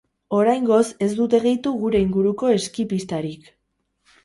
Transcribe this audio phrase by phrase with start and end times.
[0.35, 3.49] Oraingoz ez dute gehitu gure inguruko eski pistarik.